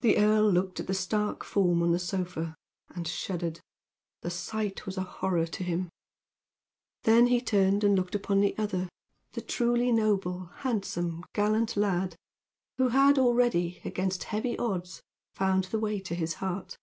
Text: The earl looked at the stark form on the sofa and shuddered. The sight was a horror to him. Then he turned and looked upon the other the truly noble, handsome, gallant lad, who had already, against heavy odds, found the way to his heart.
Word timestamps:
The 0.00 0.16
earl 0.16 0.50
looked 0.50 0.80
at 0.80 0.86
the 0.86 0.94
stark 0.94 1.44
form 1.44 1.82
on 1.82 1.92
the 1.92 1.98
sofa 1.98 2.54
and 2.88 3.06
shuddered. 3.06 3.60
The 4.22 4.30
sight 4.30 4.86
was 4.86 4.96
a 4.96 5.02
horror 5.02 5.44
to 5.46 5.62
him. 5.62 5.90
Then 7.02 7.26
he 7.26 7.42
turned 7.42 7.84
and 7.84 7.94
looked 7.94 8.14
upon 8.14 8.40
the 8.40 8.56
other 8.56 8.88
the 9.32 9.42
truly 9.42 9.92
noble, 9.92 10.46
handsome, 10.60 11.24
gallant 11.34 11.76
lad, 11.76 12.16
who 12.78 12.88
had 12.88 13.18
already, 13.18 13.82
against 13.84 14.24
heavy 14.24 14.56
odds, 14.58 15.02
found 15.34 15.64
the 15.64 15.78
way 15.78 16.00
to 16.00 16.14
his 16.14 16.32
heart. 16.40 16.78